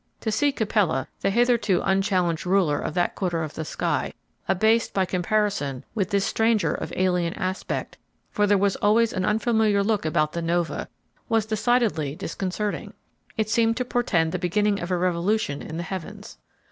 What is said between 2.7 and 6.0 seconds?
of that quarter of the sky, abased by comparison